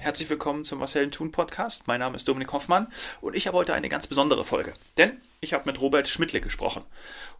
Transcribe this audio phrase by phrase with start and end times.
[0.00, 1.86] herzlich willkommen zum Marcel Thun Podcast.
[1.86, 2.88] Mein Name ist Dominik Hoffmann
[3.20, 6.82] und ich habe heute eine ganz besondere Folge, denn ich habe mit Robert Schmidtle gesprochen.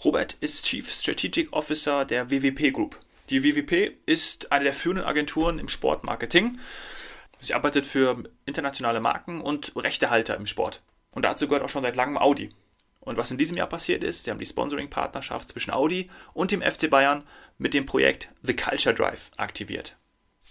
[0.04, 2.98] Robert ist Chief Strategic Officer der WWP Group.
[3.30, 6.58] Die WWP ist eine der führenden Agenturen im Sportmarketing.
[7.40, 10.82] Sie arbeitet für internationale Marken und Rechtehalter im Sport.
[11.12, 12.50] Und dazu gehört auch schon seit langem Audi.
[13.00, 16.60] Und was in diesem Jahr passiert ist, sie haben die Sponsoring-Partnerschaft zwischen Audi und dem
[16.60, 17.24] FC Bayern
[17.56, 19.96] mit dem Projekt The Culture Drive aktiviert.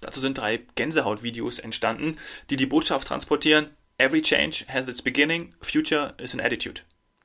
[0.01, 2.17] Dazu sind drei Gänsehaut-Videos entstanden,
[2.49, 6.81] die die Botschaft transportieren: Every change has its beginning, future is an attitude.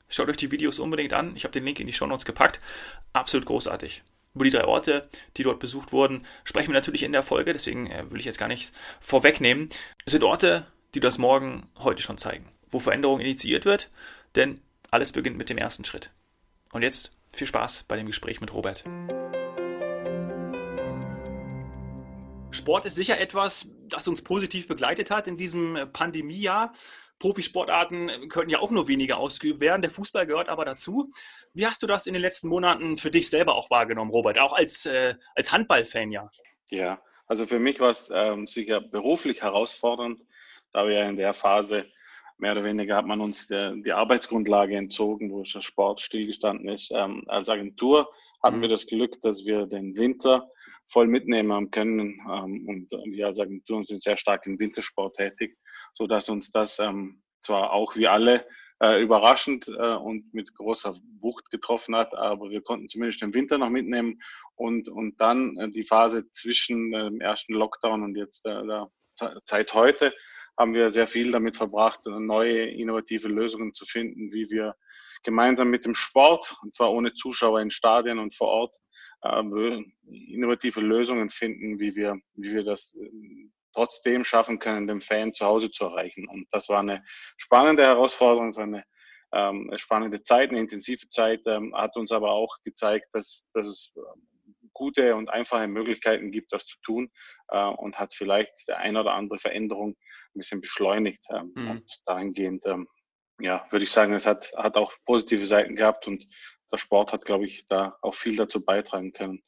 [0.09, 1.35] Schaut euch die Videos unbedingt an.
[1.37, 2.61] Ich habe den Link in die Show Notes gepackt.
[3.13, 4.03] Absolut großartig.
[4.35, 7.87] Über die drei Orte, die dort besucht wurden, sprechen wir natürlich in der Folge, deswegen
[7.87, 9.69] äh, will ich jetzt gar nichts vorwegnehmen.
[10.05, 13.91] Es sind Orte, die das Morgen heute schon zeigen, wo Veränderung initiiert wird,
[14.35, 16.11] denn alles beginnt mit dem ersten Schritt.
[16.73, 18.85] Und jetzt viel Spaß bei dem Gespräch mit Robert.
[22.55, 26.73] Sport ist sicher etwas, das uns positiv begleitet hat in diesem äh, Pandemiejahr.
[27.19, 29.83] Profisportarten äh, könnten ja auch nur weniger ausgeübt werden.
[29.83, 31.09] Der Fußball gehört aber dazu.
[31.53, 34.39] Wie hast du das in den letzten Monaten für dich selber auch wahrgenommen, Robert?
[34.39, 36.31] Auch als, äh, als Handballfan, ja.
[36.71, 40.21] Ja, also für mich war es ähm, sicher beruflich herausfordernd,
[40.73, 41.87] da wir ja in der Phase
[42.39, 46.91] mehr oder weniger hat man uns der, die Arbeitsgrundlage entzogen, wo der Sport stillgestanden ist.
[46.93, 48.11] Ähm, als Agentur
[48.53, 48.63] mhm.
[48.63, 50.51] wir das Glück, dass wir den Winter
[50.87, 52.21] voll mitnehmen können.
[52.31, 55.57] Ähm, und wir als Agentur sind sehr stark im Wintersport tätig,
[55.95, 58.47] so dass uns das ähm, zwar auch wie alle
[58.83, 63.59] äh, überraschend äh, und mit großer Wucht getroffen hat, aber wir konnten zumindest den Winter
[63.59, 64.21] noch mitnehmen
[64.57, 68.91] und, und dann äh, die Phase zwischen äh, dem ersten Lockdown und jetzt äh, der
[69.45, 70.13] Zeit heute
[70.59, 74.75] haben wir sehr viel damit verbracht, neue innovative Lösungen zu finden, wie wir
[75.25, 78.75] gemeinsam mit dem Sport, und zwar ohne Zuschauer in Stadien und vor Ort,
[79.23, 83.11] äh, innovative Lösungen finden, wie wir, wie wir das äh,
[83.75, 86.29] trotzdem schaffen können, den Fan zu Hause zu erreichen.
[86.29, 87.05] Und das war eine
[87.37, 88.85] spannende Herausforderung, so eine
[89.33, 93.93] ähm, spannende Zeit, eine intensive Zeit, ähm, hat uns aber auch gezeigt, dass, dass es
[93.97, 94.29] ähm,
[94.73, 97.11] gute und einfache Möglichkeiten gibt, das zu tun
[97.49, 101.25] äh, und hat vielleicht der eine oder andere Veränderung ein bisschen beschleunigt.
[101.31, 101.71] Ähm, mhm.
[101.71, 102.87] Und dahingehend, ähm,
[103.41, 106.27] ja, würde ich sagen, es hat, hat auch positive Seiten gehabt und
[106.71, 109.43] der Sport hat, glaube ich, da auch viel dazu beitragen können,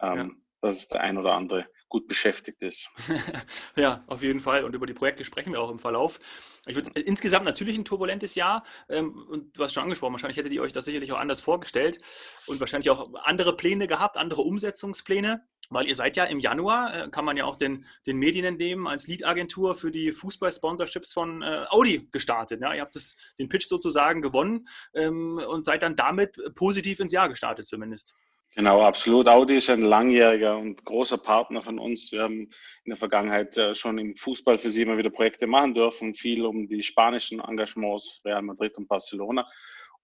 [0.00, 0.30] ähm, ja.
[0.60, 2.88] dass der ein oder andere gut beschäftigt ist.
[3.76, 4.64] ja, auf jeden Fall.
[4.64, 6.18] Und über die Projekte sprechen wir auch im Verlauf.
[6.66, 8.64] Ich würde äh, insgesamt natürlich ein turbulentes Jahr.
[8.88, 12.00] Ähm, und du hast schon angesprochen, wahrscheinlich hättet ihr euch das sicherlich auch anders vorgestellt
[12.46, 15.46] und wahrscheinlich auch andere Pläne gehabt, andere Umsetzungspläne.
[15.68, 18.86] Weil ihr seid ja im Januar, äh, kann man ja auch den, den Medien entnehmen,
[18.86, 22.60] als Lead-Agentur für die Fußball-Sponsorships von äh, Audi gestartet.
[22.60, 22.72] Ja?
[22.74, 27.28] Ihr habt das, den Pitch sozusagen gewonnen ähm, und seid dann damit positiv ins Jahr
[27.28, 28.14] gestartet zumindest.
[28.56, 29.28] Genau, absolut.
[29.28, 32.10] Audi ist ein langjähriger und großer Partner von uns.
[32.10, 32.48] Wir haben
[32.84, 36.42] in der Vergangenheit äh, schon im Fußball für sie immer wieder Projekte machen dürfen, viel
[36.46, 39.46] um die spanischen Engagements Real Madrid und Barcelona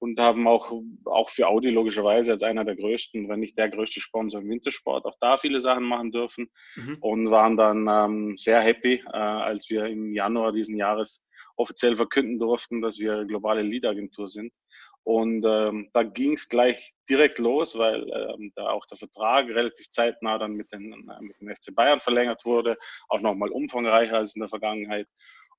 [0.00, 0.70] und haben auch,
[1.06, 5.06] auch für Audi logischerweise als einer der größten, wenn nicht der größte Sponsor im Wintersport,
[5.06, 6.98] auch da viele Sachen machen dürfen mhm.
[7.00, 11.22] und waren dann ähm, sehr happy, äh, als wir im Januar diesen Jahres
[11.56, 14.52] offiziell verkünden durften, dass wir globale Lead-Agentur sind
[15.04, 19.90] und ähm, da ging es gleich direkt los, weil ähm, da auch der Vertrag relativ
[19.90, 24.36] zeitnah dann mit, den, äh, mit dem FC Bayern verlängert wurde, auch nochmal umfangreicher als
[24.36, 25.08] in der Vergangenheit.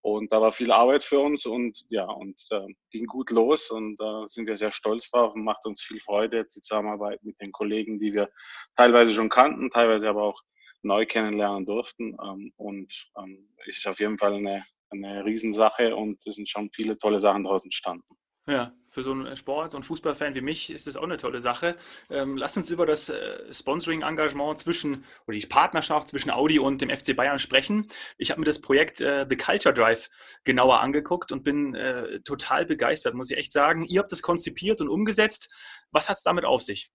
[0.01, 3.97] Und da war viel Arbeit für uns und ja, und äh, ging gut los und
[3.97, 7.23] da äh, sind wir sehr stolz drauf und macht uns viel Freude jetzt die Zusammenarbeit
[7.23, 8.29] mit den Kollegen, die wir
[8.75, 10.41] teilweise schon kannten, teilweise aber auch
[10.81, 12.17] neu kennenlernen durften.
[12.21, 16.97] Ähm, und ähm, ist auf jeden Fall eine, eine Riesensache und es sind schon viele
[16.97, 18.17] tolle Sachen daraus entstanden.
[18.45, 21.77] Ja, für so einen Sport, einen Fußballfan wie mich ist das auch eine tolle Sache.
[22.09, 26.89] Ähm, lass uns über das äh, Sponsoring-Engagement zwischen oder die Partnerschaft zwischen Audi und dem
[26.89, 27.87] FC Bayern sprechen.
[28.17, 30.09] Ich habe mir das Projekt äh, The Culture Drive
[30.43, 33.85] genauer angeguckt und bin äh, total begeistert, muss ich echt sagen.
[33.85, 35.49] Ihr habt das konzipiert und umgesetzt.
[35.91, 36.91] Was hat es damit auf sich?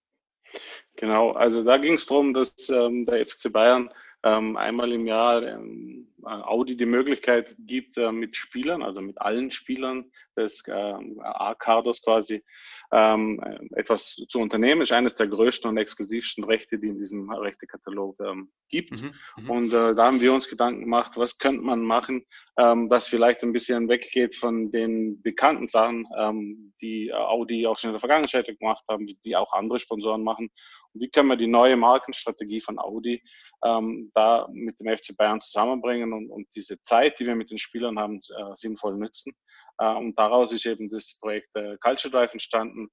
[0.97, 3.89] Genau, also da ging es darum, dass ähm, der FC Bayern
[4.23, 9.51] ähm, einmal im Jahr ähm, Audi die Möglichkeit gibt, äh, mit Spielern, also mit allen
[9.51, 12.43] Spielern des äh, A-Kaders quasi,
[12.91, 13.39] ähm,
[13.75, 14.81] etwas zu unternehmen.
[14.81, 18.91] Ist eines der größten und exklusivsten Rechte, die in diesem Rechtekatalog ähm, gibt.
[18.91, 22.25] Mhm, mhm, und äh, da haben wir uns Gedanken gemacht, was könnte man machen,
[22.57, 27.89] ähm, das vielleicht ein bisschen weggeht von den bekannten Sachen, ähm, die Audi auch schon
[27.89, 30.49] in der Vergangenheit gemacht haben, die, die auch andere Sponsoren machen.
[30.93, 33.21] Und wie können wir die neue Markenstrategie von Audi
[33.63, 37.57] ähm, da mit dem FC Bayern zusammenbringen und, und diese Zeit, die wir mit den
[37.57, 39.33] Spielern haben, äh, sinnvoll nutzen.
[39.79, 42.89] Äh, und daraus ist eben das Projekt äh, Culture Drive entstanden.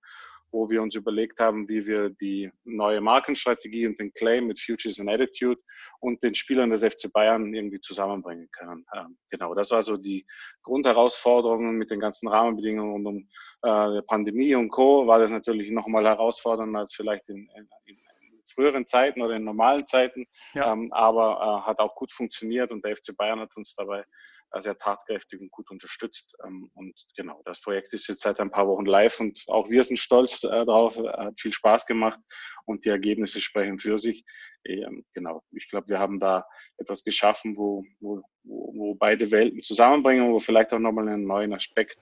[0.52, 5.00] wo wir uns überlegt haben, wie wir die neue Markenstrategie und den Claim mit Futures
[5.00, 5.60] and Attitude
[6.00, 8.86] und den Spielern des FC Bayern irgendwie zusammenbringen können.
[8.94, 10.24] Ähm, genau, das war so die
[10.62, 13.28] Grundherausforderung mit den ganzen Rahmenbedingungen rund um
[13.62, 15.06] äh, Pandemie und Co.
[15.06, 18.05] war das natürlich nochmal herausfordernder als vielleicht in, in, in
[18.56, 20.72] früheren Zeiten oder in normalen Zeiten, ja.
[20.72, 24.04] ähm, aber äh, hat auch gut funktioniert und der FC Bayern hat uns dabei
[24.52, 26.34] äh, sehr tatkräftig und gut unterstützt.
[26.44, 29.84] Ähm, und genau, das Projekt ist jetzt seit ein paar Wochen live und auch wir
[29.84, 32.18] sind stolz äh, drauf, hat viel Spaß gemacht
[32.64, 34.24] und die Ergebnisse sprechen für sich.
[34.64, 36.44] Ähm, genau, ich glaube, wir haben da
[36.78, 41.98] etwas geschaffen, wo, wo, wo beide Welten zusammenbringen, wo vielleicht auch nochmal einen neuen Aspekt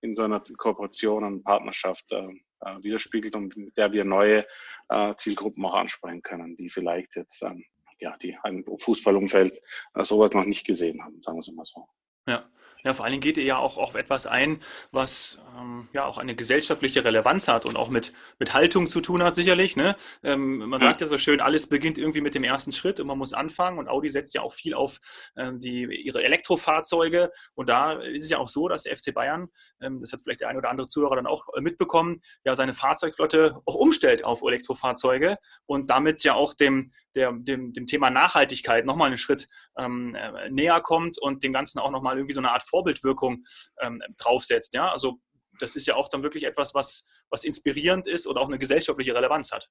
[0.00, 2.12] in so einer Kooperation und Partnerschaft
[2.60, 4.46] äh, widerspiegelt und mit der wir neue
[4.88, 7.64] äh, Zielgruppen auch ansprechen können, die vielleicht jetzt ähm,
[8.00, 9.60] ja, die im Fußballumfeld
[9.94, 11.88] äh, sowas noch nicht gesehen haben, sagen wir es mal so.
[12.26, 12.44] Ja.
[12.84, 14.60] Ja, vor allen Dingen geht ihr ja auch auf etwas ein,
[14.92, 19.22] was ähm, ja auch eine gesellschaftliche Relevanz hat und auch mit, mit Haltung zu tun
[19.22, 19.74] hat, sicherlich.
[19.76, 19.96] Ne?
[20.22, 23.18] Ähm, man sagt ja so schön, alles beginnt irgendwie mit dem ersten Schritt und man
[23.18, 23.78] muss anfangen.
[23.78, 24.98] Und Audi setzt ja auch viel auf
[25.36, 27.32] ähm, die, ihre Elektrofahrzeuge.
[27.54, 29.48] Und da ist es ja auch so, dass der FC Bayern,
[29.80, 32.74] ähm, das hat vielleicht der eine oder andere Zuhörer dann auch äh, mitbekommen, ja seine
[32.74, 35.36] Fahrzeugflotte auch umstellt auf Elektrofahrzeuge
[35.66, 40.50] und damit ja auch dem, der, dem, dem Thema Nachhaltigkeit nochmal einen Schritt ähm, äh,
[40.50, 43.44] näher kommt und dem Ganzen auch nochmal irgendwie so eine Art Vorbildwirkung
[43.80, 44.74] ähm, draufsetzt.
[44.74, 44.90] Ja?
[44.90, 45.20] Also
[45.58, 49.14] das ist ja auch dann wirklich etwas, was, was inspirierend ist und auch eine gesellschaftliche
[49.14, 49.68] Relevanz hat.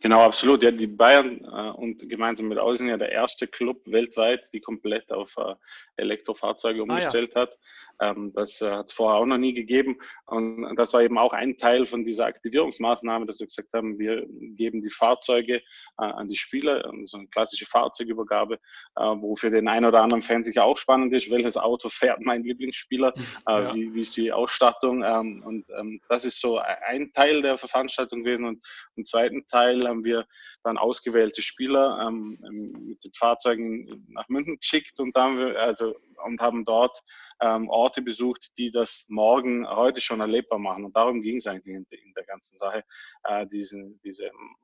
[0.00, 0.62] Genau, absolut.
[0.62, 5.10] Ja, die Bayern äh, und gemeinsam mit Außen ja der erste Club weltweit, die komplett
[5.12, 5.54] auf äh,
[5.96, 7.42] Elektrofahrzeuge umgestellt ah, ja.
[7.42, 7.58] hat.
[8.00, 9.98] Ähm, das äh, hat es vorher auch noch nie gegeben.
[10.26, 14.26] Und das war eben auch ein Teil von dieser Aktivierungsmaßnahme, dass wir gesagt haben, wir
[14.28, 15.62] geben die Fahrzeuge äh,
[15.96, 20.44] an die Spieler, so eine klassische Fahrzeugübergabe, äh, wo für den einen oder anderen Fan
[20.44, 23.74] sicher auch spannend ist, welches Auto fährt mein Lieblingsspieler, äh, ja.
[23.74, 25.02] wie, wie, ist die Ausstattung.
[25.02, 28.44] Ähm, und ähm, das ist so ein Teil der Veranstaltung gewesen.
[28.44, 28.64] Und
[28.96, 30.26] im zweiten Teil haben wir
[30.62, 36.40] dann ausgewählte Spieler ähm, mit den Fahrzeugen nach München geschickt und, dann wir, also, und
[36.40, 37.00] haben dort
[37.40, 40.84] ähm, Orte besucht, die das morgen heute schon erlebbar machen.
[40.84, 42.84] Und darum ging es eigentlich in, in, der ganzen Sache,
[43.24, 44.56] äh, diesen, diese ähm,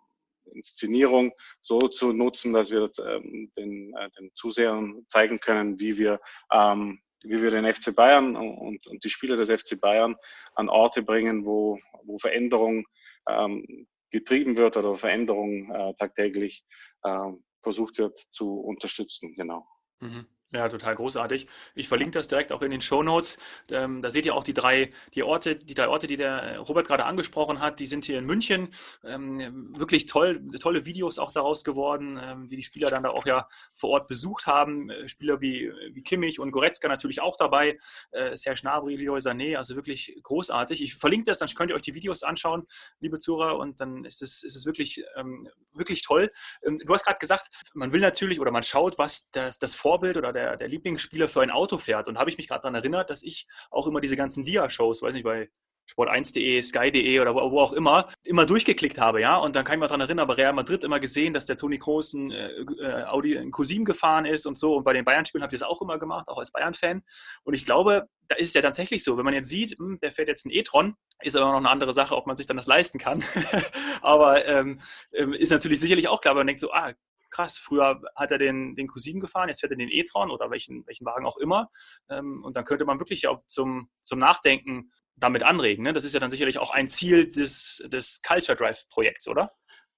[0.52, 1.32] Inszenierung
[1.62, 6.20] so zu nutzen, dass wir ähm, den, äh, den Zusehern zeigen können, wie wir
[6.52, 10.14] ähm, wie wir den FC Bayern und, und die Spieler des FC Bayern
[10.54, 12.86] an Orte bringen, wo, wo Veränderung
[13.28, 16.64] ähm, getrieben wird oder Veränderung äh, tagtäglich
[17.02, 17.32] äh,
[17.62, 19.34] versucht wird zu unterstützen.
[19.34, 19.66] Genau.
[19.99, 20.26] Mhm.
[20.55, 21.49] Ja, total großartig.
[21.75, 23.39] Ich verlinke das direkt auch in den Show Notes.
[23.73, 26.87] Ähm, da seht ihr auch die drei, die Orte, die drei Orte, die der Robert
[26.87, 27.81] gerade angesprochen hat.
[27.81, 28.69] Die sind hier in München.
[29.03, 33.27] Ähm, wirklich toll, tolle Videos auch daraus geworden, ähm, die die Spieler dann da auch
[33.27, 34.91] ja vor Ort besucht haben.
[34.91, 37.77] Äh, Spieler wie, wie Kimmich und Goretzka natürlich auch dabei.
[38.12, 40.83] Äh, Serge Gnabry, Leroy Sané, also wirklich großartig.
[40.83, 42.65] Ich verlinke das, dann könnt ihr euch die Videos anschauen,
[43.01, 46.31] liebe Zuhörer, und dann ist es, ist es wirklich, ähm, wirklich toll.
[46.65, 50.17] Ähm, du hast gerade gesagt, man will natürlich oder man schaut, was das, das Vorbild
[50.17, 52.08] oder der der, der Lieblingsspieler für ein Auto fährt.
[52.08, 55.14] Und habe ich mich gerade daran erinnert, dass ich auch immer diese ganzen Dia-Shows, weiß
[55.14, 55.49] nicht, bei
[55.91, 59.37] Sport1.de, Sky.de oder wo, wo, auch immer, immer durchgeklickt habe, ja.
[59.37, 61.79] Und dann kann ich mich daran erinnern, bei Real Madrid immer gesehen, dass der Toni
[61.79, 64.76] Kroos ein äh, äh Audi ein Cousin gefahren ist und so.
[64.76, 67.02] Und bei den Bayern-Spielen habe ich das auch immer gemacht, auch als Bayern-Fan.
[67.43, 70.11] Und ich glaube, da ist es ja tatsächlich so, wenn man jetzt sieht, hm, der
[70.11, 72.67] fährt jetzt ein e-tron, ist aber noch eine andere Sache, ob man sich dann das
[72.67, 73.23] leisten kann.
[74.02, 74.81] aber ähm,
[75.12, 76.94] ähm, ist natürlich sicherlich auch klar, wenn man denkt so, ah,
[77.34, 80.86] krass, früher hat er den, den Cousin gefahren, jetzt fährt er den e-tron oder welchen,
[80.86, 81.70] welchen Wagen auch immer.
[82.08, 85.84] Ähm, und dann könnte man wirklich auch zum, zum Nachdenken damit anregen.
[85.84, 85.93] Ne?
[85.93, 89.53] Das ist ja dann sicherlich auch ein Ziel des, des Culture Drive Projekts, oder?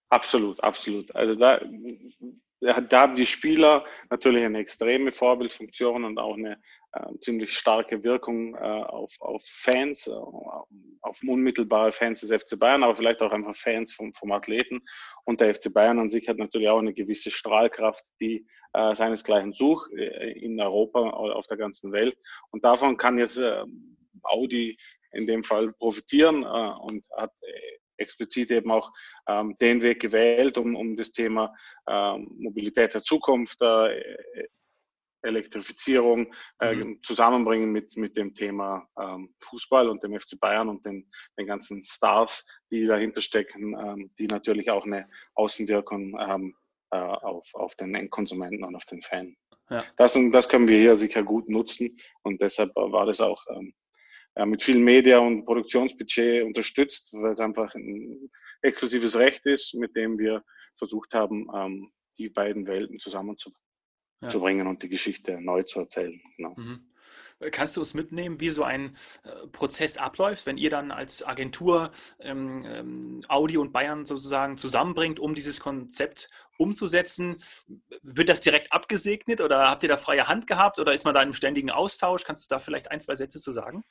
[0.08, 1.14] Absolut, absolut.
[1.14, 1.60] Also da,
[2.60, 6.60] da haben die Spieler natürlich eine extreme Vorbildfunktion und auch eine
[7.20, 12.96] ziemlich starke Wirkung äh, auf, auf Fans, äh, auf unmittelbare Fans des FC Bayern, aber
[12.96, 14.82] vielleicht auch einfach Fans vom, vom Athleten.
[15.24, 19.52] Und der FC Bayern an sich hat natürlich auch eine gewisse Strahlkraft, die äh, seinesgleichen
[19.52, 22.16] sucht äh, in Europa, auf der ganzen Welt.
[22.50, 23.64] Und davon kann jetzt äh,
[24.22, 24.76] Audi
[25.12, 27.32] in dem Fall profitieren und hat
[27.96, 28.92] explizit eben auch
[29.28, 31.54] ähm, den Weg gewählt, um, um das Thema
[31.88, 34.02] ähm, Mobilität der Zukunft, äh,
[35.22, 37.02] Elektrifizierung äh, mhm.
[37.02, 41.82] zusammenbringen mit, mit dem Thema ähm, Fußball und dem FC Bayern und den, den ganzen
[41.82, 46.54] Stars, die dahinter stecken, ähm, die natürlich auch eine Außenwirkung haben
[46.90, 49.36] äh, auf, auf den Endkonsumenten und auf den Fan.
[49.70, 49.84] Ja.
[49.96, 53.74] Das, das können wir hier sicher gut nutzen und deshalb war das auch ähm,
[54.44, 58.30] mit viel Media- und Produktionsbudget unterstützt, weil es einfach ein
[58.60, 60.44] exklusives Recht ist, mit dem wir
[60.76, 63.65] versucht haben, ähm, die beiden Welten zusammenzubringen
[64.20, 64.28] ja.
[64.28, 66.20] zu bringen und die Geschichte neu zu erzählen.
[66.36, 66.54] Genau.
[66.56, 66.86] Mhm.
[67.52, 71.90] Kannst du uns mitnehmen, wie so ein äh, Prozess abläuft, wenn ihr dann als Agentur
[72.18, 77.36] ähm, ähm, Audi und Bayern sozusagen zusammenbringt, um dieses Konzept umzusetzen?
[78.00, 81.20] Wird das direkt abgesegnet oder habt ihr da freie Hand gehabt oder ist man da
[81.20, 82.24] im ständigen Austausch?
[82.24, 83.84] Kannst du da vielleicht ein, zwei Sätze zu sagen?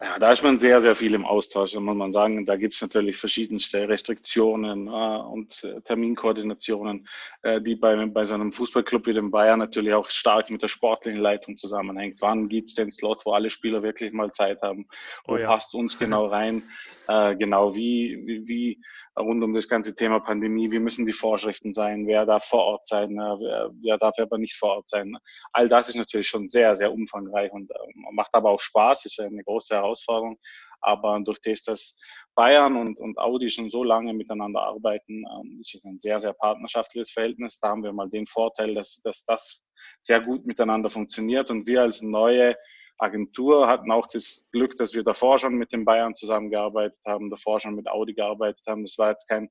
[0.00, 2.46] Ja, da ist man sehr, sehr viel im Austausch, muss man sagen.
[2.46, 7.08] Da gibt es natürlich verschiedenste Restriktionen äh, und äh, Terminkoordinationen,
[7.42, 10.68] äh, die bei, bei so einem Fußballclub wie dem Bayern natürlich auch stark mit der
[10.68, 12.22] sportlichen Leitung zusammenhängt.
[12.22, 14.86] Wann gibt es den Slot, wo alle Spieler wirklich mal Zeit haben?
[15.24, 15.48] Wo oh ja.
[15.48, 16.62] passt uns genau rein?
[17.08, 18.82] Äh, genau wie, wie, wie
[19.18, 22.86] rund um das ganze Thema Pandemie, wie müssen die Vorschriften sein, wer darf vor Ort
[22.86, 25.16] sein, äh, wer, wer darf aber nicht vor Ort sein.
[25.52, 27.74] All das ist natürlich schon sehr, sehr umfangreich und äh,
[28.12, 30.38] macht aber auch Spaß, ist eine große Herausforderung.
[30.82, 31.96] Aber durch das, dass
[32.34, 36.34] Bayern und, und Audi schon so lange miteinander arbeiten, ähm, ist es ein sehr, sehr
[36.34, 37.58] partnerschaftliches Verhältnis.
[37.58, 39.64] Da haben wir mal den Vorteil, dass, dass das
[40.00, 42.54] sehr gut miteinander funktioniert und wir als neue
[42.98, 47.60] Agentur hatten auch das Glück, dass wir davor schon mit den Bayern zusammengearbeitet haben, davor
[47.60, 48.84] schon mit Audi gearbeitet haben.
[48.84, 49.48] Das war jetzt kein,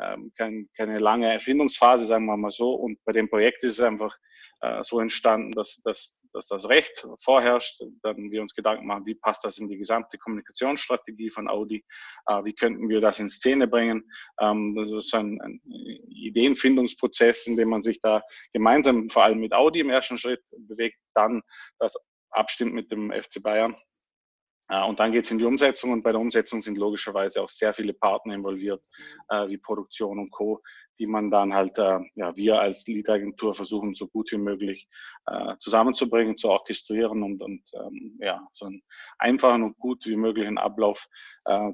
[0.00, 2.74] ähm, kein, keine lange Erfindungsphase, sagen wir mal so.
[2.74, 4.16] Und bei dem Projekt ist es einfach
[4.60, 7.80] äh, so entstanden, dass, dass, dass das Recht vorherrscht.
[8.02, 11.84] Dann wir uns Gedanken machen, wie passt das in die gesamte Kommunikationsstrategie von Audi?
[12.26, 14.10] Äh, wie könnten wir das in Szene bringen?
[14.40, 19.52] Ähm, das ist ein, ein Ideenfindungsprozess, in dem man sich da gemeinsam, vor allem mit
[19.52, 21.42] Audi im ersten Schritt bewegt, dann
[21.78, 21.94] das
[22.30, 23.76] abstimmt mit dem FC Bayern.
[24.68, 27.48] Äh, und dann geht es in die Umsetzung und bei der Umsetzung sind logischerweise auch
[27.48, 28.82] sehr viele Partner involviert,
[29.28, 30.62] äh, wie Produktion und Co.,
[30.98, 34.88] die man dann halt, äh, ja, wir als Lead-Agentur versuchen, so gut wie möglich
[35.58, 38.82] zusammenzubringen, zu orchestrieren und, und ähm, ja, so einen
[39.18, 41.06] einfachen und gut wie möglichen Ablauf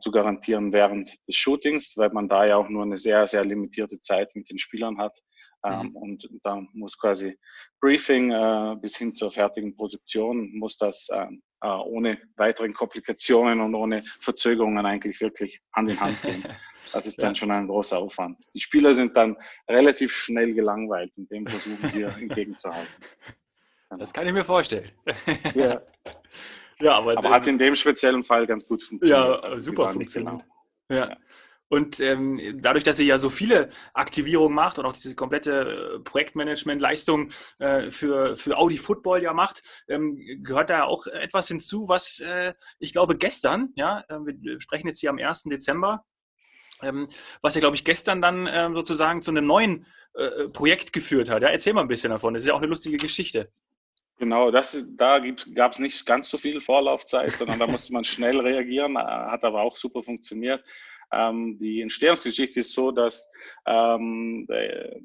[0.00, 4.00] zu garantieren während des Shootings, weil man da ja auch nur eine sehr, sehr limitierte
[4.00, 5.16] Zeit mit den Spielern hat.
[5.64, 5.96] Ähm, mhm.
[5.96, 7.38] Und da muss quasi
[7.80, 11.26] Briefing äh, bis hin zur fertigen Produktion, muss das äh,
[11.64, 16.44] äh, ohne weiteren Komplikationen und ohne Verzögerungen eigentlich wirklich Hand in Hand gehen.
[16.92, 17.34] Das ist dann ja.
[17.34, 18.36] schon ein großer Aufwand.
[18.52, 22.92] Die Spieler sind dann relativ schnell gelangweilt und dem versuchen wir entgegenzuhalten.
[23.88, 24.00] Genau.
[24.00, 24.92] Das kann ich mir vorstellen.
[25.54, 25.80] Ja.
[26.78, 29.18] ja aber, aber hat in dem speziellen Fall ganz gut funktioniert.
[29.18, 30.44] Ja, also super funktioniert.
[30.88, 31.00] Genau.
[31.00, 31.08] Ja.
[31.08, 31.16] ja.
[31.68, 35.98] Und ähm, dadurch, dass ihr ja so viele Aktivierungen macht und auch diese komplette äh,
[36.00, 42.20] Projektmanagement-Leistung äh, für, für Audi Football ja macht, ähm, gehört da auch etwas hinzu, was
[42.20, 45.44] äh, ich glaube gestern, ja, äh, wir sprechen jetzt hier am 1.
[45.44, 46.04] Dezember,
[46.82, 47.08] ähm,
[47.40, 51.42] was ja, glaube ich, gestern dann ähm, sozusagen zu einem neuen äh, Projekt geführt hat.
[51.42, 52.34] Ja, erzähl mal ein bisschen davon.
[52.34, 53.50] Das ist ja auch eine lustige Geschichte.
[54.18, 55.18] Genau, das, da
[55.54, 59.62] gab es nicht ganz so viel Vorlaufzeit, sondern da musste man schnell reagieren, hat aber
[59.62, 60.64] auch super funktioniert.
[61.14, 63.28] Ähm, die Entstehungsgeschichte ist so, dass
[63.66, 64.46] ähm,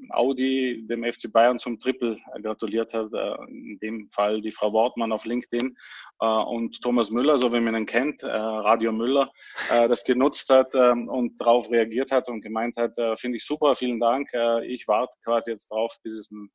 [0.09, 5.11] Audi dem FC Bayern zum Triple gratuliert hat, äh, in dem Fall die Frau Wortmann
[5.11, 5.77] auf LinkedIn
[6.21, 9.31] äh, und Thomas Müller, so wie man ihn kennt, äh, Radio Müller,
[9.71, 13.45] äh, das genutzt hat ähm, und darauf reagiert hat und gemeint hat, äh, finde ich
[13.45, 16.49] super, vielen Dank, äh, ich warte quasi jetzt drauf, bis es ein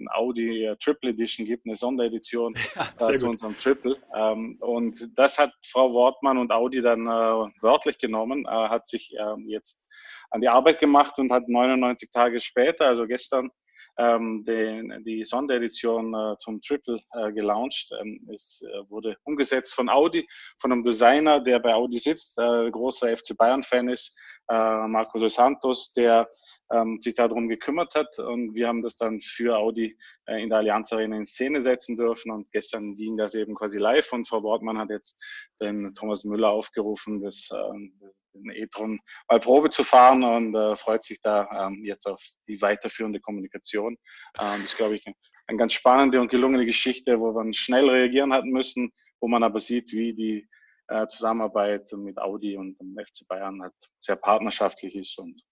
[0.00, 2.54] ein Audi äh, Triple Edition gibt, eine Sonderedition
[3.00, 3.96] ja, äh, zu unserem Triple.
[4.14, 9.14] Ähm, und das hat Frau Wortmann und Audi dann äh, wörtlich genommen, äh, hat sich
[9.18, 9.86] ähm, jetzt
[10.30, 13.50] an die Arbeit gemacht und hat 99 Tage später, also gestern,
[13.98, 17.90] ähm, den, die Sonderedition äh, zum Triple äh, gelauncht.
[18.00, 20.26] Ähm, es äh, wurde umgesetzt von Audi,
[20.58, 24.16] von einem Designer, der bei Audi sitzt, äh, großer FC Bayern-Fan ist,
[24.50, 26.28] äh, Marco De Santos, der
[26.72, 28.18] ähm, sich darum gekümmert hat.
[28.18, 31.96] Und wir haben das dann für Audi äh, in der Allianz Arena in Szene setzen
[31.96, 32.30] dürfen.
[32.30, 34.12] Und gestern ging das eben quasi live.
[34.12, 35.16] Und Frau Wortmann hat jetzt
[35.60, 41.04] den Thomas Müller aufgerufen, das, äh, den e-tron mal Probe zu fahren und äh, freut
[41.04, 43.96] sich da ähm, jetzt auf die weiterführende Kommunikation.
[44.38, 45.04] Ähm, das glaube ich,
[45.46, 49.60] eine ganz spannende und gelungene Geschichte, wo man schnell reagieren hat müssen, wo man aber
[49.60, 50.48] sieht, wie die
[50.90, 55.42] äh, Zusammenarbeit mit Audi und dem FC Bayern halt sehr partnerschaftlich ist und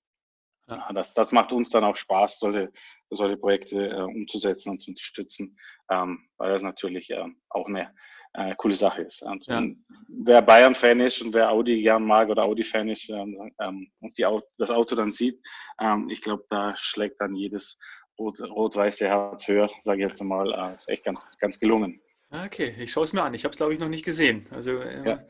[0.70, 2.70] ja, das, das macht uns dann auch Spaß, solche,
[3.10, 5.58] solche Projekte äh, umzusetzen und zu unterstützen,
[5.90, 7.94] ähm, weil das natürlich äh, auch eine
[8.34, 9.22] äh, coole Sache ist.
[9.22, 9.62] Und, ja.
[10.08, 14.26] wer Bayern-Fan ist und wer Audi gern mag oder Audi-Fan ist ähm, ähm, und die,
[14.58, 15.40] das Auto dann sieht,
[15.80, 17.78] ähm, ich glaube, da schlägt dann jedes
[18.18, 20.52] rot-weiße Herz höher, sage ich jetzt mal.
[20.52, 22.02] Äh, ist echt ganz, ganz gelungen.
[22.30, 23.34] Okay, ich schaue es mir an.
[23.34, 24.46] Ich habe es, glaube ich, noch nicht gesehen.
[24.50, 25.24] Also äh, ja.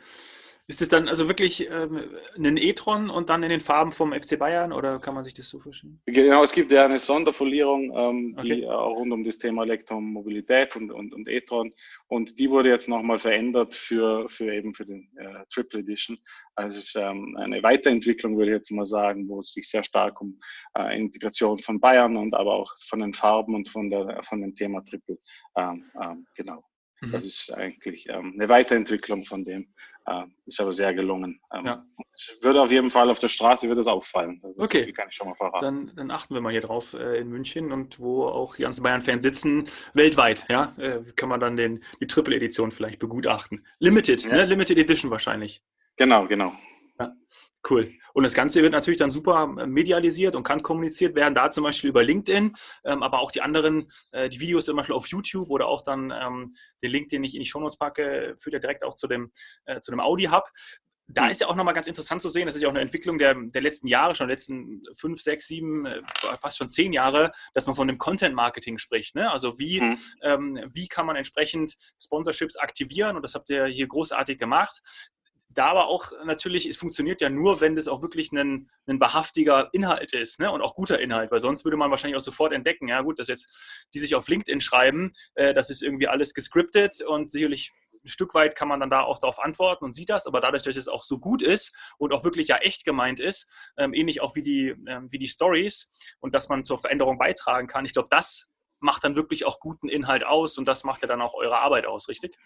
[0.70, 4.38] Ist es dann also wirklich ähm, ein e-tron und dann in den Farben vom FC
[4.38, 5.98] Bayern oder kann man sich das so vorstellen?
[6.04, 8.56] Genau, es gibt ja eine Sonderfolierung, ähm, okay.
[8.56, 11.72] die auch rund um das Thema Elektromobilität und, und, und e-tron
[12.08, 16.18] und die wurde jetzt nochmal verändert für, für eben für den äh, Triple Edition.
[16.54, 19.84] Also es ist ähm, eine Weiterentwicklung, würde ich jetzt mal sagen, wo es sich sehr
[19.84, 20.38] stark um
[20.76, 24.54] äh, Integration von Bayern und aber auch von den Farben und von, der, von dem
[24.54, 25.16] Thema Triple
[25.56, 26.62] ähm, ähm, genau
[27.00, 27.12] Mhm.
[27.12, 29.68] Das ist eigentlich ähm, eine Weiterentwicklung von dem.
[30.06, 31.38] Äh, ist aber sehr gelungen.
[31.52, 31.86] Ähm, ja.
[32.40, 34.40] Würde auf jeden Fall auf der Straße wird es auffallen.
[34.42, 34.90] Das okay.
[34.92, 35.64] kann ich schon mal verraten.
[35.64, 38.82] Dann, dann, achten wir mal hier drauf äh, in München und wo auch die ganzen
[38.82, 43.66] Bayern-Fans sitzen, weltweit, ja, äh, kann man dann den, die Triple-Edition vielleicht begutachten.
[43.80, 44.30] Limited, ja.
[44.30, 44.44] ne?
[44.46, 45.62] Limited Edition wahrscheinlich.
[45.96, 46.52] Genau, genau.
[47.00, 47.12] Ja,
[47.70, 47.92] cool.
[48.12, 51.64] Und das Ganze wird natürlich dann super äh, medialisiert und kann kommuniziert werden, da zum
[51.64, 55.48] Beispiel über LinkedIn, ähm, aber auch die anderen, äh, die Videos zum Beispiel auf YouTube
[55.50, 58.82] oder auch dann ähm, den Link, den ich in die Shownotes packe, führt ja direkt
[58.82, 59.30] auch zu dem,
[59.66, 60.44] äh, zu dem Audi-Hub.
[61.10, 61.30] Da hm.
[61.30, 63.34] ist ja auch nochmal ganz interessant zu sehen, das ist ja auch eine Entwicklung der,
[63.34, 66.02] der letzten Jahre, schon der letzten fünf, sechs, sieben, äh,
[66.40, 69.14] fast schon zehn Jahre, dass man von dem Content-Marketing spricht.
[69.14, 69.30] Ne?
[69.30, 69.98] Also wie, mhm.
[70.22, 74.82] ähm, wie kann man entsprechend Sponsorships aktivieren und das habt ihr hier großartig gemacht
[75.58, 79.70] da aber auch natürlich, es funktioniert ja nur, wenn das auch wirklich ein, ein wahrhaftiger
[79.72, 80.50] Inhalt ist ne?
[80.52, 83.26] und auch guter Inhalt, weil sonst würde man wahrscheinlich auch sofort entdecken, ja gut, dass
[83.26, 87.72] jetzt die sich auf LinkedIn schreiben, äh, das ist irgendwie alles gescriptet und sicherlich
[88.04, 90.62] ein Stück weit kann man dann da auch darauf antworten und sieht das, aber dadurch,
[90.62, 94.20] dass es auch so gut ist und auch wirklich ja echt gemeint ist, ähm, ähnlich
[94.20, 97.94] auch wie die, ähm, wie die Stories und dass man zur Veränderung beitragen kann, ich
[97.94, 98.48] glaube, das
[98.80, 101.86] macht dann wirklich auch guten Inhalt aus und das macht ja dann auch eure Arbeit
[101.86, 102.38] aus, richtig?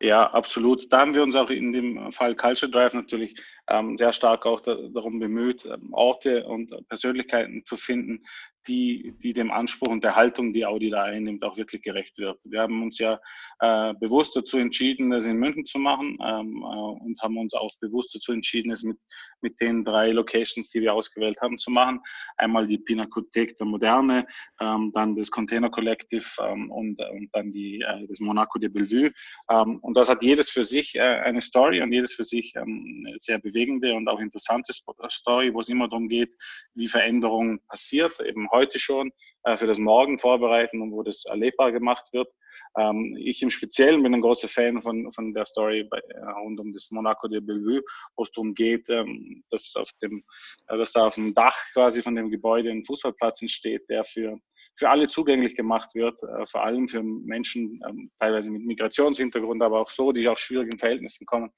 [0.00, 0.92] Ja, absolut.
[0.92, 4.60] Da haben wir uns auch in dem Fall Culture Drive natürlich ähm, sehr stark auch
[4.60, 8.24] da, darum bemüht, ähm, Orte und Persönlichkeiten zu finden,
[8.68, 12.38] die, die dem Anspruch und der Haltung, die Audi da einnimmt, auch wirklich gerecht wird.
[12.44, 13.18] Wir haben uns ja
[13.60, 17.72] äh, bewusst dazu entschieden, das in München zu machen ähm, äh, und haben uns auch
[17.80, 18.98] bewusst dazu entschieden, es mit,
[19.40, 22.00] mit den drei Locations, die wir ausgewählt haben, zu machen.
[22.36, 24.26] Einmal die Pinakothek der Moderne,
[24.60, 29.10] ähm, dann das Container Collective ähm, und, und dann die, äh, das Monaco de Bellevue.
[29.50, 33.16] Ähm, und das hat jedes für sich äh, eine Story und jedes für sich ähm,
[33.18, 34.72] sehr bewegende und auch interessante
[35.10, 36.34] Story, wo es immer darum geht,
[36.74, 39.12] wie Veränderung passiert, eben heute schon
[39.44, 42.28] äh, für das Morgen vorbereiten und wo das erlebbar gemacht wird.
[42.78, 46.60] Ähm, ich im Speziellen bin ein großer Fan von, von der Story bei, äh, rund
[46.60, 47.82] um das Monaco de Bellevue,
[48.16, 50.24] wo es darum geht, ähm, dass, auf dem,
[50.68, 54.38] äh, dass da auf dem Dach quasi von dem Gebäude ein Fußballplatz entsteht, der für,
[54.78, 59.80] für alle zugänglich gemacht wird, äh, vor allem für Menschen, ähm, teilweise mit Migrationshintergrund, aber
[59.80, 61.50] auch so, die aus schwierigen Verhältnissen kommen.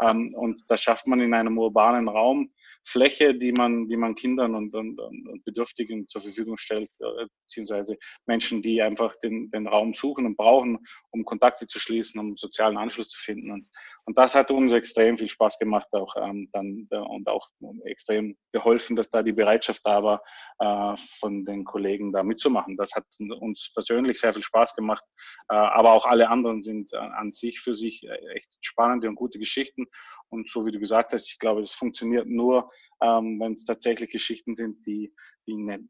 [0.00, 2.52] Ähm, und das schafft man in einem urbanen Raum,
[2.88, 7.98] Fläche, die man, die man Kindern und, und, und Bedürftigen zur Verfügung stellt, äh, beziehungsweise
[8.26, 10.78] Menschen, die einfach den, den Raum suchen und brauchen,
[11.10, 13.50] um Kontakte zu schließen, um sozialen Anschluss zu finden.
[13.50, 13.68] Und,
[14.08, 17.46] und das hat uns extrem viel Spaß gemacht auch ähm, dann und auch
[17.84, 20.22] extrem geholfen, dass da die Bereitschaft da war,
[20.60, 22.78] äh, von den Kollegen da mitzumachen.
[22.78, 25.04] Das hat uns persönlich sehr viel Spaß gemacht,
[25.50, 29.14] äh, aber auch alle anderen sind äh, an sich für sich äh, echt spannende und
[29.14, 29.84] gute Geschichten.
[30.30, 32.70] Und so wie du gesagt hast, ich glaube, es funktioniert nur,
[33.02, 35.12] ähm, wenn es tatsächlich Geschichten sind, die,
[35.46, 35.80] die nicht,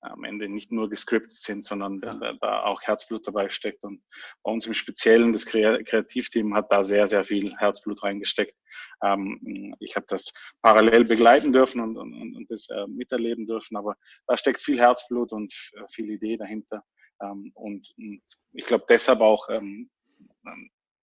[0.00, 2.14] am Ende nicht nur gescriptet sind, sondern ja.
[2.14, 3.82] da, da, auch Herzblut dabei steckt.
[3.82, 4.02] Und
[4.42, 8.54] bei uns im Speziellen, das Kreativteam hat da sehr, sehr viel Herzblut reingesteckt.
[9.02, 13.96] Ähm, ich habe das parallel begleiten dürfen und, und, und das äh, miterleben dürfen, aber
[14.26, 16.82] da steckt viel Herzblut und äh, viel Idee dahinter.
[17.22, 19.90] Ähm, und, und, ich glaube deshalb auch ähm,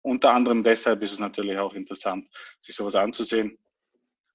[0.03, 2.27] unter anderem deshalb ist es natürlich auch interessant,
[2.59, 3.57] sich sowas anzusehen.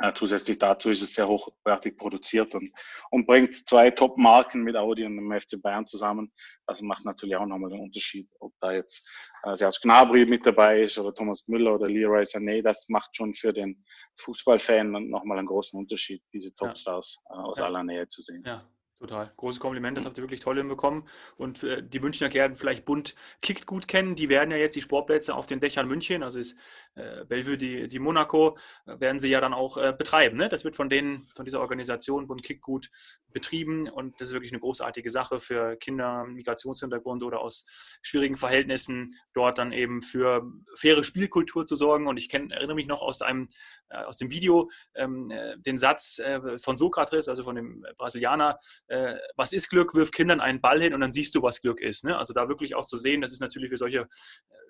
[0.01, 2.73] Äh, zusätzlich dazu ist es sehr hochwertig produziert und,
[3.11, 6.33] und bringt zwei Top-Marken mit Audi und dem FC Bayern zusammen.
[6.67, 9.09] Das macht natürlich auch nochmal den Unterschied, ob da jetzt
[9.43, 12.63] äh, Serge Gnabry mit dabei ist oder Thomas Müller oder Leroy Sané.
[12.63, 13.85] Das macht schon für den
[14.21, 17.35] Fußballfan nochmal einen großen Unterschied, diese Topstars ja.
[17.35, 17.65] äh, aus ja.
[17.65, 18.45] aller Nähe zu sehen.
[18.47, 18.65] Ja.
[19.01, 19.33] Total.
[19.37, 21.05] Großes Kompliment, das habt ihr wirklich toll hinbekommen.
[21.37, 24.17] Und äh, die Münchner werden vielleicht bunt kickt gut kennen.
[24.17, 26.57] Die werden ja jetzt die Sportplätze auf den Dächern München, also ist
[26.97, 30.37] äh, Bellevue, die, die Monaco, äh, werden sie ja dann auch äh, betreiben.
[30.37, 30.49] Ne?
[30.49, 32.91] Das wird von denen, von dieser Organisation bunt kickt gut
[33.33, 37.67] betrieben und das ist wirklich eine großartige Sache für Kinder, Migrationshintergrund oder aus
[38.03, 40.43] schwierigen Verhältnissen, dort dann eben für
[40.75, 42.09] faire Spielkultur zu sorgen.
[42.09, 43.49] Und ich kenn, erinnere mich noch aus einem
[43.91, 46.21] äh, aus dem Video ähm, äh, den Satz
[46.59, 50.95] von Sokrates, also von dem Brasilianer, äh, was ist Glück, wirf Kindern einen Ball hin
[50.95, 52.05] und dann siehst du, was Glück ist.
[52.05, 52.17] Ne?
[52.17, 54.07] Also da wirklich auch zu sehen, das ist natürlich für solche äh,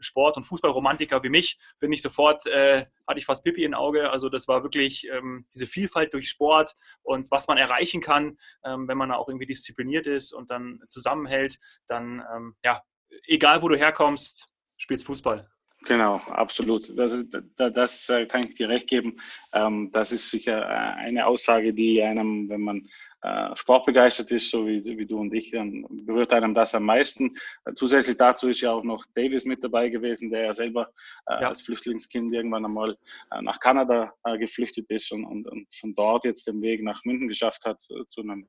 [0.00, 4.10] Sport- und Fußballromantiker wie mich, bin ich sofort, äh, hatte ich fast Pipi im Auge.
[4.10, 8.88] Also das war wirklich ähm, diese Vielfalt durch Sport und was man erreichen kann, ähm,
[8.88, 12.82] wenn man auch irgendwie diszipliniert ist und dann zusammenhält, dann, ähm, ja,
[13.26, 15.48] egal wo du herkommst, spielst Fußball.
[15.88, 16.92] Genau, absolut.
[16.98, 17.24] Das,
[17.56, 19.18] das, das, äh, kann ich dir recht geben.
[19.54, 22.88] Ähm, das ist sicher äh, eine Aussage, die einem, wenn man
[23.22, 27.38] äh, sportbegeistert ist, so wie, wie du und ich, dann berührt einem das am meisten.
[27.74, 30.92] Zusätzlich dazu ist ja auch noch Davis mit dabei gewesen, der ja selber
[31.26, 31.48] ja.
[31.48, 32.96] als Flüchtlingskind irgendwann einmal
[33.40, 37.64] nach Kanada geflüchtet ist und, und, und, von dort jetzt den Weg nach München geschafft
[37.64, 38.46] hat zu einem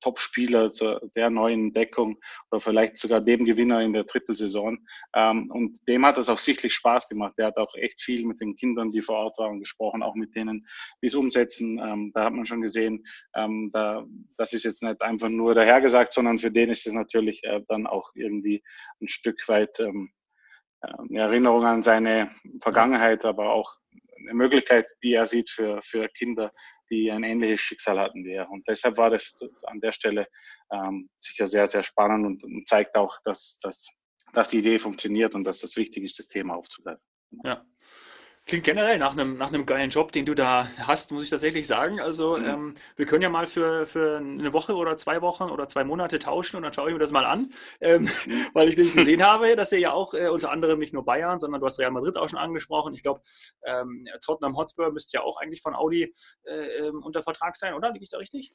[0.00, 2.18] Top-Spieler, zu der neuen Deckung
[2.50, 4.86] oder vielleicht sogar dem Gewinner in der Trippelsaison.
[5.14, 7.34] Ähm, und dem hat es auch sichtlich Spaß gemacht.
[7.36, 10.34] Der hat auch echt viel mit den Kindern, die vor Ort waren, gesprochen, auch mit
[10.34, 10.66] denen,
[11.02, 11.78] die es umsetzen.
[11.78, 14.04] Ähm, da hat man schon gesehen, ähm, da
[14.38, 17.86] das ist jetzt nicht einfach nur dahergesagt, sondern für den ist es natürlich äh, dann
[17.86, 18.62] auch irgendwie
[19.00, 20.10] ein Stück weit ähm,
[20.82, 22.30] äh, eine Erinnerung an seine
[22.62, 23.76] Vergangenheit, aber auch
[24.18, 26.52] eine Möglichkeit, die er sieht für, für Kinder,
[26.90, 28.48] die ein ähnliches Schicksal hatten wie er.
[28.50, 30.26] Und deshalb war das an der Stelle
[30.72, 33.88] ähm, sicher sehr, sehr spannend und, und zeigt auch, dass, dass,
[34.36, 37.02] dass die Idee funktioniert und dass das wichtig ist, das Thema aufzugreifen.
[37.42, 37.64] Ja.
[38.44, 41.66] Klingt generell nach einem, nach einem geilen Job, den du da hast, muss ich tatsächlich
[41.66, 42.00] sagen.
[42.00, 42.44] Also, mhm.
[42.44, 46.20] ähm, wir können ja mal für, für eine Woche oder zwei Wochen oder zwei Monate
[46.20, 48.08] tauschen und dann schaue ich mir das mal an, ähm, mhm.
[48.52, 51.40] weil ich nicht gesehen habe, dass ihr ja auch äh, unter anderem nicht nur Bayern,
[51.40, 52.94] sondern du hast Real Madrid auch schon angesprochen.
[52.94, 53.20] Ich glaube,
[53.64, 57.90] ähm, Tottenham Hotspur müsste ja auch eigentlich von Audi äh, ähm, unter Vertrag sein, oder?
[57.90, 58.52] Liege ich da richtig?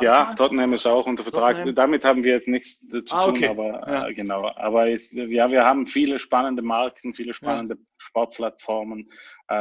[0.00, 1.56] Ja, Tottenham ist auch unter Vertrag.
[1.56, 1.74] Tottenham?
[1.74, 3.48] Damit haben wir jetzt nichts zu ah, tun, okay.
[3.48, 4.08] aber ja.
[4.08, 4.50] Äh, genau.
[4.56, 7.80] Aber ist, ja, wir haben viele spannende Marken, viele spannende ja.
[7.98, 9.14] Sportplattformen, äh,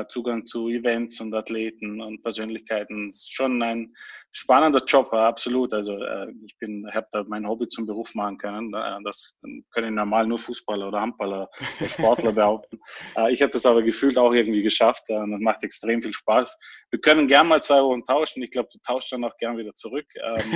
[0.10, 3.12] Zugang zu Events und Athleten und Persönlichkeiten.
[3.12, 3.96] Ist schon ein
[4.38, 5.74] spannender Job, absolut.
[5.74, 8.74] Also äh, ich bin, habe da mein Hobby zum Beruf machen können.
[8.74, 9.36] Äh, das
[9.72, 12.80] können normal nur Fußballer oder Handballer oder Sportler behaupten.
[13.16, 15.04] Äh, ich habe das aber gefühlt auch irgendwie geschafft.
[15.08, 16.58] Äh, und das macht extrem viel Spaß.
[16.92, 18.44] Wir können gern mal zwei Wochen tauschen.
[18.44, 20.06] Ich glaube, du tauschst dann auch gern wieder zurück.
[20.24, 20.52] Ähm,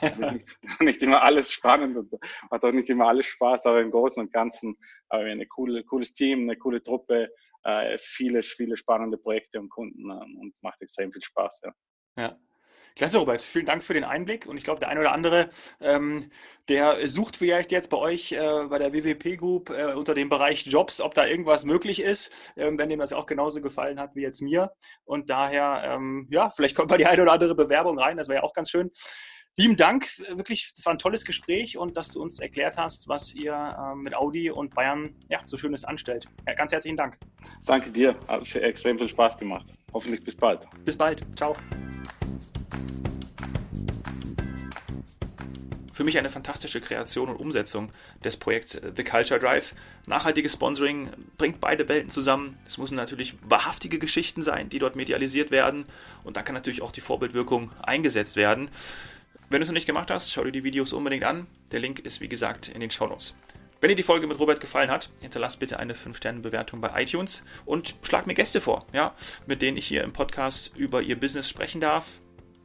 [0.32, 0.46] nicht,
[0.80, 2.10] nicht, immer alles spannend und
[2.50, 4.76] hat auch nicht immer alles Spaß, aber im Großen und Ganzen
[5.10, 7.28] haben wir ein coole, cooles Team, eine coole Truppe,
[7.66, 11.62] äh, viele, viele spannende Projekte und Kunden äh, und macht extrem viel Spaß.
[11.64, 11.72] Ja.
[12.16, 12.38] ja.
[12.94, 13.42] Klasse, Robert.
[13.42, 14.46] Vielen Dank für den Einblick.
[14.46, 15.50] Und ich glaube, der eine oder andere,
[15.80, 16.30] ähm,
[16.70, 20.64] der sucht vielleicht jetzt bei euch äh, bei der WWP Group äh, unter dem Bereich
[20.64, 24.22] Jobs, ob da irgendwas möglich ist, ähm, wenn dem das auch genauso gefallen hat wie
[24.22, 24.72] jetzt mir.
[25.04, 28.16] Und daher, ähm, ja, vielleicht kommt mal die eine oder andere Bewerbung rein.
[28.16, 28.90] Das wäre ja auch ganz schön.
[29.58, 33.34] Lieben Dank, wirklich, das war ein tolles Gespräch und dass du uns erklärt hast, was
[33.34, 36.26] ihr äh, mit Audi und Bayern ja, so Schönes anstellt.
[36.46, 37.16] Ja, ganz herzlichen Dank.
[37.64, 39.66] Danke dir, hat extrem viel Spaß gemacht.
[39.94, 40.66] Hoffentlich bis bald.
[40.84, 41.56] Bis bald, ciao.
[45.96, 47.88] für mich eine fantastische Kreation und Umsetzung
[48.22, 49.74] des Projekts äh, The Culture Drive.
[50.04, 52.58] Nachhaltiges Sponsoring bringt beide Welten zusammen.
[52.68, 55.86] Es müssen natürlich wahrhaftige Geschichten sein, die dort medialisiert werden.
[56.22, 58.68] Und da kann natürlich auch die Vorbildwirkung eingesetzt werden.
[59.48, 61.46] Wenn du es noch nicht gemacht hast, schau dir die Videos unbedingt an.
[61.72, 63.34] Der Link ist wie gesagt in den Shownotes.
[63.80, 67.94] Wenn dir die Folge mit Robert gefallen hat, hinterlass bitte eine 5-Sterne-Bewertung bei iTunes und
[68.02, 69.14] schlag mir Gäste vor, ja,
[69.46, 72.06] mit denen ich hier im Podcast über ihr Business sprechen darf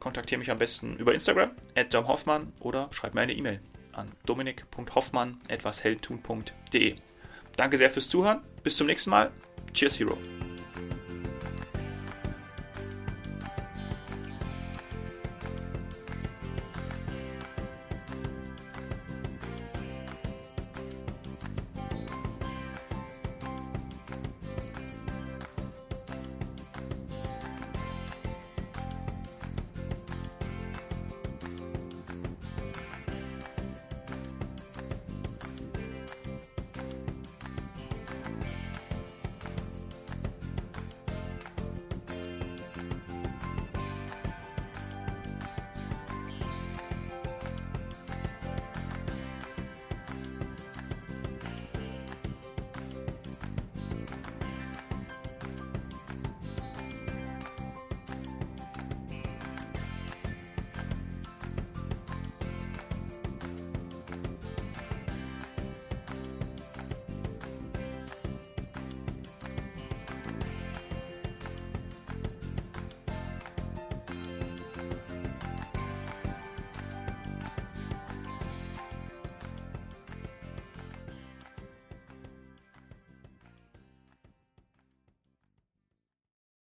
[0.02, 3.60] kontaktiere mich am besten über Instagram, at domhoffmann oder schreib mir eine E-Mail
[3.92, 6.96] an dominik.hoffmann.etwashelltun.de.
[7.56, 8.40] Danke sehr fürs Zuhören.
[8.64, 9.30] Bis zum nächsten Mal.
[9.72, 10.18] Cheers, Hero.